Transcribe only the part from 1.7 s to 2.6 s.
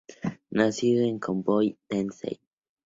Tennessee.